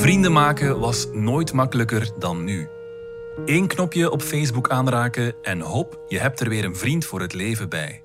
[0.00, 2.68] Vrienden maken was nooit makkelijker dan nu.
[3.44, 7.32] Eén knopje op Facebook aanraken en hop, je hebt er weer een vriend voor het
[7.32, 8.02] leven bij.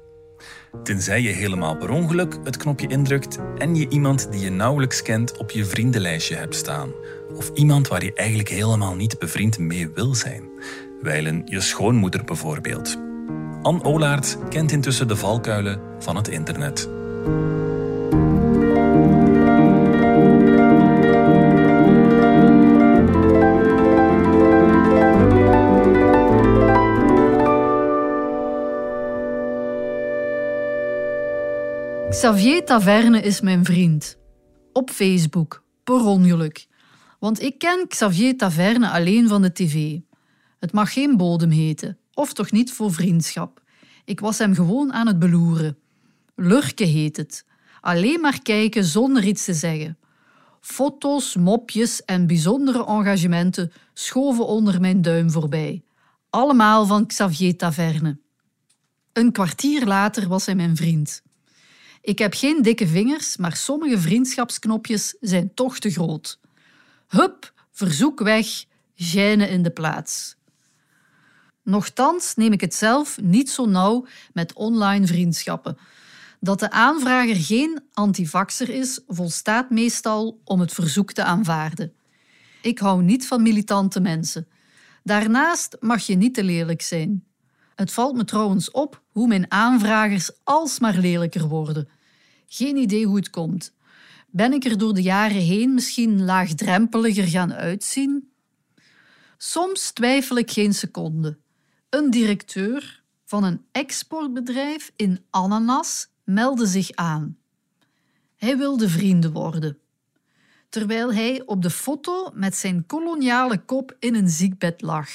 [0.83, 5.37] Tenzij je helemaal per ongeluk het knopje indrukt en je iemand die je nauwelijks kent
[5.37, 6.91] op je vriendenlijstje hebt staan.
[7.35, 10.43] Of iemand waar je eigenlijk helemaal niet bevriend mee wil zijn.
[11.01, 12.97] Wijlen je schoonmoeder bijvoorbeeld.
[13.61, 16.89] Anne Olaert kent intussen de valkuilen van het internet.
[32.15, 34.17] Xavier Taverne is mijn vriend.
[34.73, 36.67] Op Facebook, per ongeluk.
[37.19, 39.99] Want ik ken Xavier Taverne alleen van de tv.
[40.59, 43.61] Het mag geen bodem heten, of toch niet voor vriendschap.
[44.05, 45.77] Ik was hem gewoon aan het beloeren.
[46.35, 47.45] Lurken heet het.
[47.81, 49.97] Alleen maar kijken zonder iets te zeggen.
[50.61, 55.83] Foto's, mopjes en bijzondere engagementen schoven onder mijn duim voorbij.
[56.29, 58.19] Allemaal van Xavier Taverne.
[59.13, 61.23] Een kwartier later was hij mijn vriend.
[62.05, 66.39] Ik heb geen dikke vingers, maar sommige vriendschapsknopjes zijn toch te groot.
[67.07, 68.47] Hup, verzoek weg,
[68.95, 70.35] gijnen in de plaats.
[71.63, 75.77] Nochtans neem ik het zelf niet zo nauw met online vriendschappen.
[76.39, 81.93] Dat de aanvrager geen antivaxer is, volstaat meestal om het verzoek te aanvaarden.
[82.61, 84.47] Ik hou niet van militante mensen.
[85.03, 87.23] Daarnaast mag je niet te lelijk zijn.
[87.75, 91.89] Het valt me trouwens op hoe mijn aanvragers alsmaar lelijker worden.
[92.47, 93.73] Geen idee hoe het komt.
[94.29, 98.31] Ben ik er door de jaren heen misschien laagdrempeliger gaan uitzien?
[99.37, 101.37] Soms twijfel ik geen seconde.
[101.89, 107.37] Een directeur van een exportbedrijf in ananas meldde zich aan.
[108.35, 109.77] Hij wilde vrienden worden.
[110.69, 115.09] Terwijl hij op de foto met zijn koloniale kop in een ziekbed lag.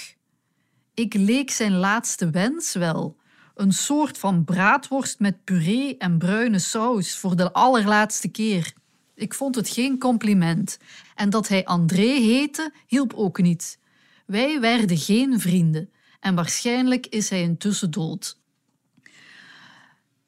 [0.95, 3.17] Ik leek zijn laatste wens wel.
[3.61, 8.73] Een soort van braadworst met puree en bruine saus voor de allerlaatste keer.
[9.15, 10.79] Ik vond het geen compliment.
[11.15, 13.79] En dat hij André heette, hielp ook niet.
[14.27, 15.91] Wij werden geen vrienden
[16.21, 18.39] en waarschijnlijk is hij intussen dood.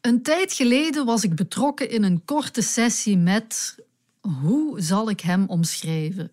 [0.00, 3.78] Een tijd geleden was ik betrokken in een korte sessie met.
[4.20, 6.32] Hoe zal ik hem omschrijven?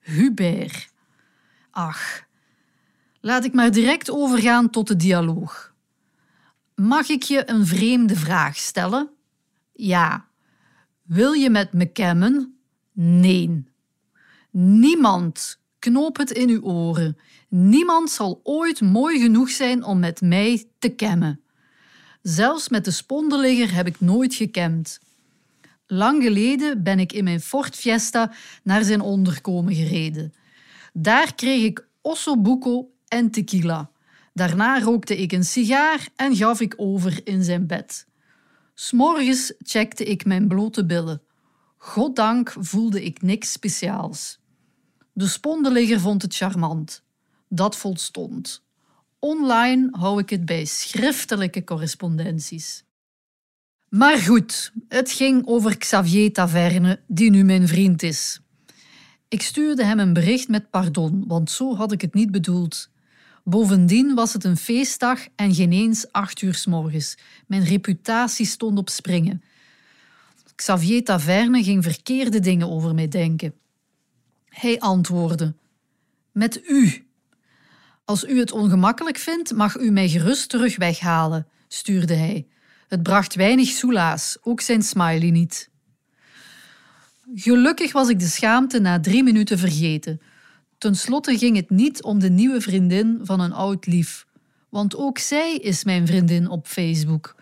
[0.00, 0.92] Hubert.
[1.70, 2.24] Ach,
[3.20, 5.71] laat ik maar direct overgaan tot de dialoog.
[6.82, 9.10] Mag ik je een vreemde vraag stellen?
[9.72, 10.26] Ja.
[11.02, 12.58] Wil je met me kemmen?
[12.92, 13.64] Nee.
[14.50, 17.16] Niemand, knoop het in uw oren,
[17.48, 21.40] niemand zal ooit mooi genoeg zijn om met mij te kemmen.
[22.22, 25.00] Zelfs met de spondeligger heb ik nooit gekemd.
[25.86, 28.32] Lang geleden ben ik in mijn Ford Fiesta
[28.62, 30.34] naar zijn onderkomen gereden.
[30.92, 33.91] Daar kreeg ik ossobuco en tequila.
[34.32, 38.06] Daarna rookte ik een sigaar en gaf ik over in zijn bed.
[38.74, 41.22] S'morgens checkte ik mijn blote billen.
[41.76, 44.40] Goddank voelde ik niks speciaals.
[45.12, 47.02] De spondeligger vond het charmant.
[47.48, 48.64] Dat volstond.
[49.18, 52.84] Online hou ik het bij schriftelijke correspondenties.
[53.88, 58.40] Maar goed, het ging over Xavier Taverne, die nu mijn vriend is.
[59.28, 62.90] Ik stuurde hem een bericht met pardon, want zo had ik het niet bedoeld.
[63.44, 67.16] Bovendien was het een feestdag en geen eens acht uur s morgens.
[67.46, 69.42] Mijn reputatie stond op springen.
[70.54, 73.54] Xavier Taverne ging verkeerde dingen over mij denken.
[74.48, 75.54] Hij antwoordde:
[76.32, 77.06] Met u.
[78.04, 82.46] Als u het ongemakkelijk vindt, mag u mij gerust terug weghalen, stuurde hij.
[82.88, 85.70] Het bracht weinig soelaas, ook zijn smiley niet.
[87.34, 90.20] Gelukkig was ik de schaamte na drie minuten vergeten.
[90.82, 94.26] Ten slotte ging het niet om de nieuwe vriendin van een oud lief,
[94.68, 97.34] want ook zij is mijn vriendin op Facebook.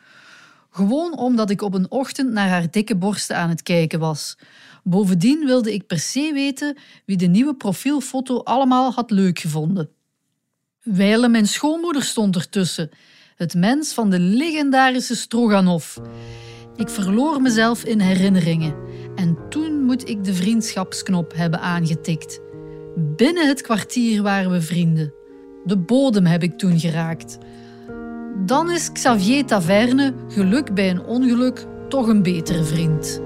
[0.71, 4.39] Gewoon omdat ik op een ochtend naar haar dikke borsten aan het kijken was.
[4.83, 9.91] Bovendien wilde ik per se weten wie de nieuwe profielfoto allemaal had leuk gevonden.
[10.83, 12.91] Wijle mijn schoonmoeder stond ertussen,
[13.37, 15.97] het mens van de legendarische Stroganov.
[16.77, 18.75] Ik verloor mezelf in herinneringen
[19.17, 22.50] en toen moet ik de vriendschapsknop hebben aangetikt.
[22.97, 25.13] Binnen het kwartier waren we vrienden.
[25.65, 27.39] De bodem heb ik toen geraakt.
[28.47, 33.21] Dan is Xavier Taverne, geluk bij een ongeluk, toch een betere vriend.